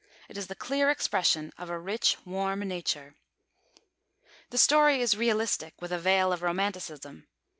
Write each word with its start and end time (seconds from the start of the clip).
It 0.29 0.35
is 0.35 0.47
the 0.47 0.55
clear 0.55 0.89
expression 0.89 1.53
of 1.59 1.69
a 1.69 1.77
rich, 1.77 2.17
warm 2.25 2.61
nature. 2.61 3.13
The 4.49 4.57
story 4.57 4.99
is 4.99 5.15
realistic, 5.15 5.75
with 5.79 5.91
a 5.91 5.99
veil 5.99 6.33
of 6.33 6.41
Romanticism. 6.41 7.27